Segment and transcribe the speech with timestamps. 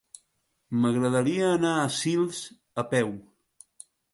[0.85, 2.41] M'agradaria anar a Sils
[2.85, 3.17] a peu.